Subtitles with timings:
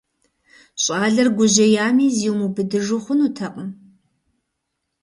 [0.83, 3.69] ЩӀалэр гужьеями, зимыубыдыжу хъунутэкъым.